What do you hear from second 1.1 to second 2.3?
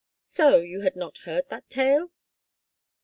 heard that tale